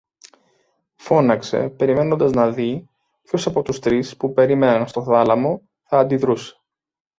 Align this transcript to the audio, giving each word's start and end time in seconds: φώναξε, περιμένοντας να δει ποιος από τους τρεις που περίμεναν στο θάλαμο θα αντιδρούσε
φώναξε, 0.95 1.69
περιμένοντας 1.69 2.31
να 2.31 2.51
δει 2.51 2.89
ποιος 3.21 3.45
από 3.45 3.61
τους 3.61 3.79
τρεις 3.79 4.17
που 4.17 4.33
περίμεναν 4.33 4.87
στο 4.87 5.03
θάλαμο 5.03 5.61
θα 5.83 5.99
αντιδρούσε 5.99 6.59